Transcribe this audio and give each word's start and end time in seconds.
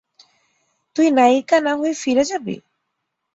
তুই 0.95 1.07
নায়িকা 1.11 1.57
না 1.65 1.73
হয়ে 1.75 1.93
ফিরে 1.93 2.23
যাবি? 2.23 2.55